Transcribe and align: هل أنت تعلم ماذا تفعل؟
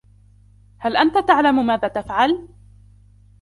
هل 0.77 0.97
أنت 0.97 1.17
تعلم 1.27 1.65
ماذا 1.65 1.87
تفعل؟ 1.87 2.37